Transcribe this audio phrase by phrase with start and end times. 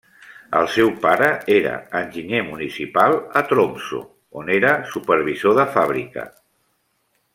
[0.59, 1.25] El seu pare
[1.57, 4.01] era enginyer municipal a Tromsø
[4.41, 6.25] on era supervisor de fàbrica.